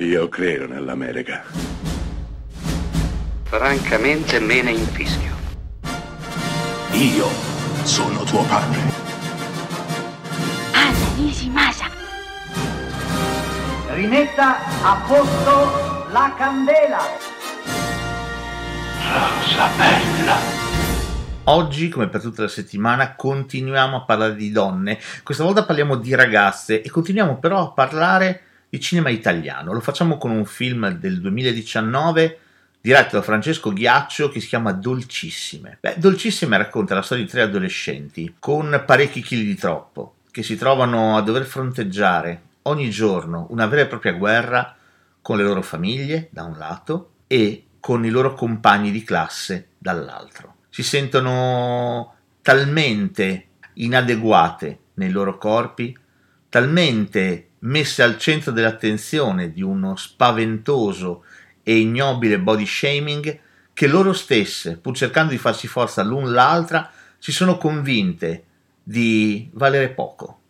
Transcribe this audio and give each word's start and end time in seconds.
Io 0.00 0.28
credo 0.28 0.68
nell'America. 0.68 1.42
Francamente 3.42 4.38
me 4.38 4.62
ne 4.62 4.70
infischio. 4.70 5.34
Io 6.92 7.26
sono 7.82 8.22
tuo 8.22 8.44
padre. 8.44 8.78
Anna 10.70 11.14
Nishimasa. 11.16 11.86
Rimetta 13.88 14.58
a 14.84 15.02
posto 15.04 16.06
la 16.12 16.32
candela. 16.38 17.00
Rosa 19.02 19.68
bella. 19.76 20.36
Oggi, 21.42 21.88
come 21.88 22.08
per 22.08 22.20
tutta 22.20 22.42
la 22.42 22.48
settimana, 22.48 23.16
continuiamo 23.16 23.96
a 23.96 24.04
parlare 24.04 24.36
di 24.36 24.52
donne. 24.52 25.00
Questa 25.24 25.42
volta 25.42 25.64
parliamo 25.64 25.96
di 25.96 26.14
ragazze 26.14 26.82
e 26.82 26.88
continuiamo 26.88 27.40
però 27.40 27.62
a 27.62 27.72
parlare 27.72 28.42
di 28.68 28.80
cinema 28.80 29.08
italiano. 29.08 29.72
Lo 29.72 29.80
facciamo 29.80 30.18
con 30.18 30.30
un 30.30 30.44
film 30.44 30.90
del 30.90 31.20
2019 31.20 32.38
diretto 32.80 33.16
da 33.16 33.22
Francesco 33.22 33.72
Ghiaccio 33.72 34.28
che 34.28 34.40
si 34.40 34.48
chiama 34.48 34.72
Dolcissime. 34.72 35.78
Beh, 35.80 35.96
Dolcissime 35.98 36.56
racconta 36.56 36.94
la 36.94 37.02
storia 37.02 37.24
di 37.24 37.30
tre 37.30 37.42
adolescenti 37.42 38.36
con 38.38 38.82
parecchi 38.86 39.22
chili 39.22 39.44
di 39.44 39.54
troppo 39.56 40.14
che 40.30 40.42
si 40.42 40.56
trovano 40.56 41.16
a 41.16 41.22
dover 41.22 41.44
fronteggiare 41.44 42.42
ogni 42.62 42.90
giorno 42.90 43.46
una 43.50 43.66
vera 43.66 43.82
e 43.82 43.86
propria 43.86 44.12
guerra 44.12 44.76
con 45.20 45.36
le 45.36 45.42
loro 45.42 45.62
famiglie 45.62 46.28
da 46.30 46.44
un 46.44 46.56
lato 46.56 47.12
e 47.26 47.64
con 47.80 48.04
i 48.04 48.10
loro 48.10 48.34
compagni 48.34 48.90
di 48.90 49.02
classe 49.02 49.68
dall'altro. 49.78 50.56
Si 50.68 50.82
sentono 50.82 52.14
talmente 52.42 53.46
inadeguate 53.74 54.78
nei 54.94 55.10
loro 55.10 55.38
corpi, 55.38 55.96
talmente 56.48 57.47
messe 57.60 58.02
al 58.02 58.18
centro 58.18 58.52
dell'attenzione 58.52 59.52
di 59.52 59.62
uno 59.62 59.96
spaventoso 59.96 61.24
e 61.62 61.76
ignobile 61.76 62.38
body 62.38 62.66
shaming 62.66 63.40
che 63.72 63.86
loro 63.86 64.12
stesse, 64.12 64.76
pur 64.76 64.96
cercando 64.96 65.30
di 65.30 65.38
farsi 65.38 65.68
forza 65.68 66.02
l'un 66.02 66.32
l'altra, 66.32 66.90
si 67.18 67.30
sono 67.30 67.58
convinte 67.58 68.44
di 68.82 69.50
valere 69.52 69.90
poco. 69.90 70.40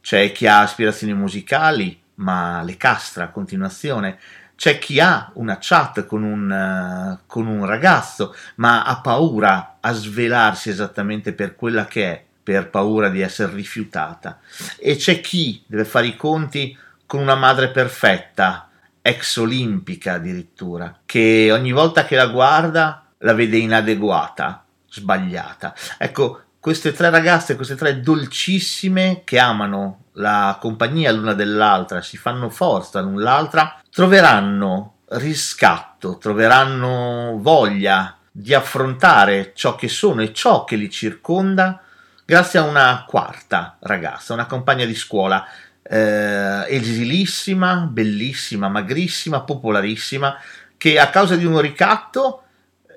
C'è 0.00 0.30
chi 0.32 0.46
ha 0.46 0.60
aspirazioni 0.60 1.14
musicali, 1.14 1.98
ma 2.16 2.62
le 2.62 2.76
castra 2.76 3.24
a 3.24 3.30
continuazione. 3.30 4.18
C'è 4.54 4.78
chi 4.78 5.00
ha 5.00 5.30
una 5.34 5.58
chat 5.60 6.04
con 6.04 6.22
un, 6.22 6.50
uh, 6.50 7.26
con 7.26 7.46
un 7.46 7.64
ragazzo, 7.64 8.34
ma 8.56 8.84
ha 8.84 9.00
paura 9.00 9.78
a 9.80 9.92
svelarsi 9.92 10.68
esattamente 10.68 11.32
per 11.32 11.54
quella 11.54 11.86
che 11.86 12.04
è 12.04 12.25
per 12.46 12.70
paura 12.70 13.08
di 13.08 13.22
essere 13.22 13.52
rifiutata. 13.52 14.38
E 14.78 14.94
c'è 14.94 15.20
chi 15.20 15.64
deve 15.66 15.84
fare 15.84 16.06
i 16.06 16.14
conti 16.14 16.78
con 17.04 17.20
una 17.20 17.34
madre 17.34 17.70
perfetta, 17.70 18.70
ex 19.02 19.38
olimpica 19.38 20.12
addirittura, 20.12 21.00
che 21.04 21.50
ogni 21.50 21.72
volta 21.72 22.04
che 22.04 22.14
la 22.14 22.28
guarda 22.28 23.04
la 23.18 23.34
vede 23.34 23.56
inadeguata, 23.56 24.64
sbagliata. 24.88 25.74
Ecco, 25.98 26.42
queste 26.60 26.92
tre 26.92 27.10
ragazze, 27.10 27.56
queste 27.56 27.74
tre 27.74 28.00
dolcissime 28.00 29.22
che 29.24 29.40
amano 29.40 30.04
la 30.12 30.56
compagnia 30.60 31.10
l'una 31.10 31.34
dell'altra, 31.34 32.00
si 32.00 32.16
fanno 32.16 32.48
forza 32.48 33.00
l'un 33.00 33.20
l'altra, 33.20 33.80
troveranno 33.90 34.98
riscatto, 35.08 36.16
troveranno 36.18 37.38
voglia 37.40 38.16
di 38.30 38.54
affrontare 38.54 39.50
ciò 39.56 39.74
che 39.74 39.88
sono 39.88 40.22
e 40.22 40.32
ciò 40.32 40.62
che 40.62 40.76
li 40.76 40.90
circonda 40.90 41.80
grazie 42.26 42.58
a 42.58 42.64
una 42.64 43.04
quarta 43.06 43.76
ragazza, 43.80 44.34
una 44.34 44.46
compagna 44.46 44.84
di 44.84 44.96
scuola 44.96 45.46
eh, 45.80 46.64
esilissima, 46.68 47.76
bellissima, 47.88 48.68
magrissima, 48.68 49.42
popolarissima, 49.42 50.36
che 50.76 50.98
a 50.98 51.08
causa 51.08 51.36
di 51.36 51.44
un 51.44 51.60
ricatto 51.60 52.42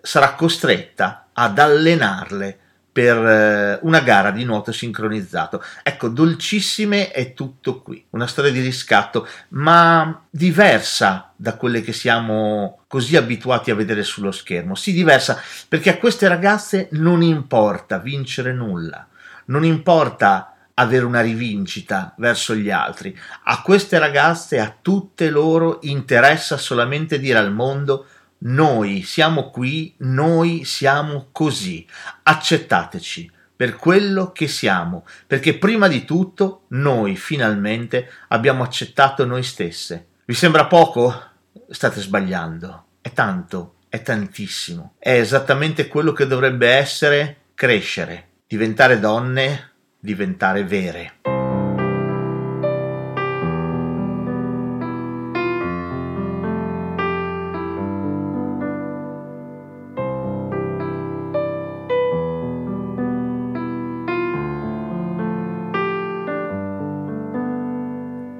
sarà 0.02 0.34
costretta 0.34 1.28
ad 1.32 1.60
allenarle 1.60 2.58
per 2.92 3.18
eh, 3.18 3.80
una 3.84 4.00
gara 4.00 4.32
di 4.32 4.44
nuoto 4.46 4.72
sincronizzato. 4.72 5.64
Ecco, 5.84 6.08
dolcissime 6.10 7.12
è 7.12 7.36
tutto 7.36 7.84
qui, 7.84 8.04
una 8.10 8.26
storia 8.26 8.52
di 8.52 8.62
riscatto, 8.62 9.28
ma 9.50 10.26
diversa 10.28 11.32
da 11.36 11.56
quelle 11.56 11.82
che 11.82 11.94
siamo 11.94 12.80
così 12.88 13.16
abituati 13.16 13.70
a 13.70 13.76
vedere 13.76 14.02
sullo 14.02 14.32
schermo. 14.32 14.74
Sì, 14.74 14.92
diversa, 14.92 15.40
perché 15.68 15.92
a 15.92 15.98
queste 15.98 16.28
ragazze 16.28 16.88
non 16.94 17.22
importa 17.22 18.00
vincere 18.00 18.54
nulla 18.54 19.08
non 19.50 19.64
importa 19.64 20.54
avere 20.74 21.06
una 21.06 21.22
rivincita 21.22 22.14
verso 22.18 22.56
gli 22.56 22.70
altri. 22.70 23.18
A 23.44 23.62
queste 23.62 24.00
ragazze, 24.00 24.60
a 24.60 24.74
tutte 24.82 25.30
loro, 25.30 25.80
interessa 25.84 26.58
solamente 26.58 27.20
dire 27.20 27.38
al 27.38 27.54
mondo 27.54 28.08
noi 28.40 29.04
siamo 29.04 29.50
qui, 29.50 29.94
noi 30.00 30.64
siamo 30.64 31.28
così, 31.34 31.86
accettateci 32.24 33.30
per 33.54 33.76
quello 33.76 34.32
che 34.32 34.48
siamo, 34.48 35.06
perché 35.28 35.58
prima 35.58 35.90
di 35.90 36.06
tutto 36.06 36.64
noi 36.70 37.18
finalmente 37.18 38.10
abbiamo 38.30 38.64
accettato 38.64 39.26
noi 39.26 39.44
stesse. 39.44 40.08
Vi 40.24 40.34
sembra 40.34 40.68
poco? 40.68 41.24
State 41.70 42.00
sbagliando. 42.00 42.86
È 43.02 43.12
tanto, 43.12 43.76
è 43.90 44.02
tantissimo. 44.02 44.94
È 44.98 45.12
esattamente 45.12 45.90
quello 45.90 46.14
che 46.14 46.26
dovrebbe 46.26 46.70
essere 46.70 47.48
crescere 47.54 48.29
diventare 48.52 49.00
donne, 49.00 49.74
diventare 50.00 50.64
vere. 50.64 51.14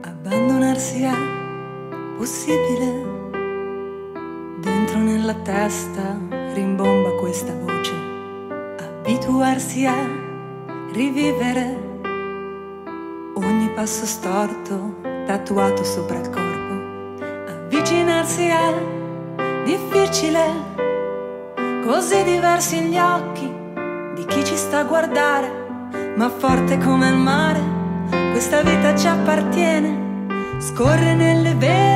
Abbandonarsi 0.02 1.04
è 1.04 1.14
possibile. 2.18 3.08
Dentro 4.60 4.98
nella 4.98 5.36
testa 5.36 6.18
rimbomba 6.56 7.12
questa 7.12 7.54
voce 7.54 8.09
abituarsi 9.10 9.88
a 9.88 10.08
rivivere 10.94 12.00
ogni 13.34 13.68
passo 13.74 14.06
storto 14.06 14.98
tatuato 15.26 15.84
sopra 15.84 16.20
il 16.20 16.30
corpo. 16.30 17.24
Avvicinarsi 17.48 18.44
è 18.44 19.64
difficile, 19.66 20.44
così 21.84 22.24
diversi 22.24 22.82
gli 22.82 23.00
occhi 23.00 23.52
di 24.14 24.26
chi 24.26 24.46
ci 24.46 24.56
sta 24.56 24.80
a 24.80 24.84
guardare, 24.84 25.50
ma 26.16 26.30
forte 26.30 26.78
come 26.78 27.10
il 27.10 27.18
mare, 27.18 27.62
questa 28.30 28.62
vita 28.62 28.96
ci 28.96 29.08
appartiene, 29.08 30.28
scorre 30.60 31.16
nelle 31.16 31.56
vene, 31.56 31.89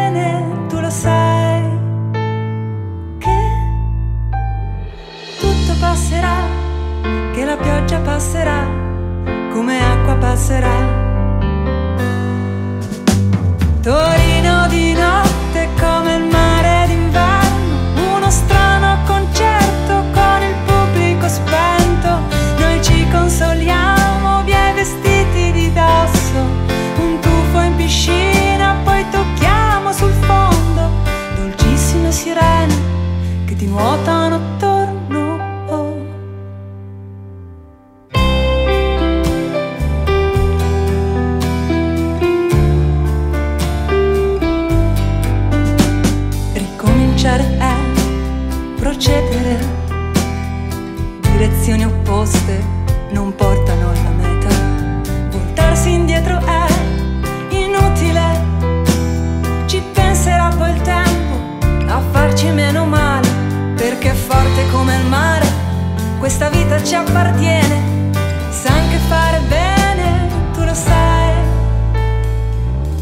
ci 66.84 66.96
appartiene, 66.96 68.12
sa 68.50 68.74
anche 68.74 68.98
fare 69.08 69.40
bene, 69.48 70.28
tu 70.54 70.64
lo 70.64 70.74
sai, 70.74 71.34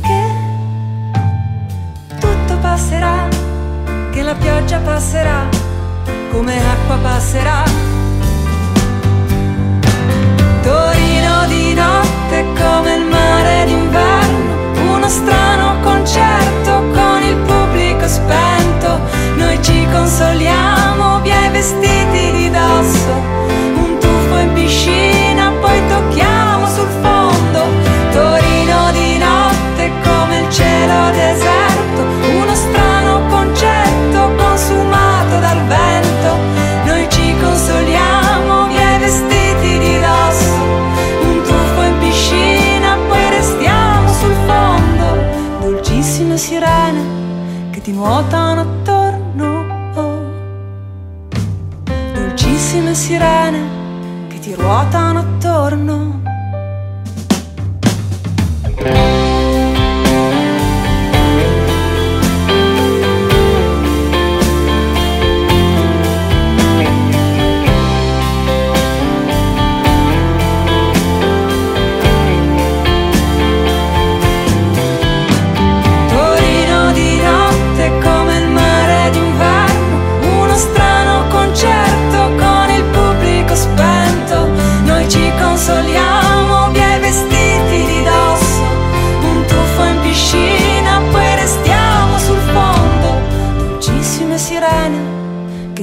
che 0.01 0.21
tutto 2.19 2.57
passerà, 2.57 3.27
che 4.11 4.21
la 4.21 4.35
pioggia 4.35 4.79
passerà, 4.79 5.49
come 6.31 6.61
l'acqua 6.61 6.97
passerà. 6.97 7.90
come 46.31 46.37
sirene 46.37 47.69
che 47.71 47.81
ti 47.81 47.91
nuotano 47.91 48.61
attorno. 48.61 49.19
Dolcissime 52.13 52.93
sirene 52.93 53.59
che 54.29 54.39
ti 54.39 54.53
ruotano 54.53 55.19
attorno. 55.19 56.21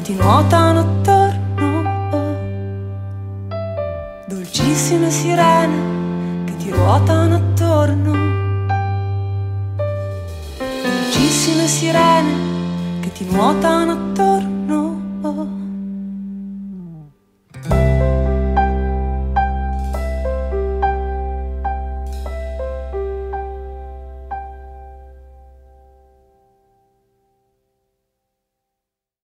ti 0.08 0.14
nuotano 0.14 0.81
attorno, 0.81 1.82
dolcissime 4.26 5.10
sirene 5.10 6.44
che 6.46 6.56
ti 6.56 6.70
ruotano 6.70 7.34
attorno, 7.34 8.12
dolcissime 10.82 11.66
sirene 11.66 13.00
che 13.00 13.12
ti 13.12 13.26
nuotano 13.26 13.93
attorno. 13.93 14.48